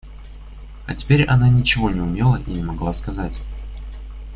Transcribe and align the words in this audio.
А 0.87 0.95
теперь 0.95 1.25
она 1.25 1.47
ничего 1.49 1.91
не 1.91 1.99
умела 2.01 2.37
и 2.47 2.51
не 2.55 2.63
могла 2.63 2.91
сказать. 2.91 3.39